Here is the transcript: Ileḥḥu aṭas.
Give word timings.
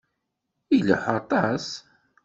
Ileḥḥu 0.75 1.13
aṭas. 1.19 1.67